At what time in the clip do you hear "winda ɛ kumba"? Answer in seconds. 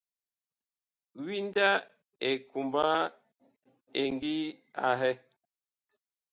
1.23-2.85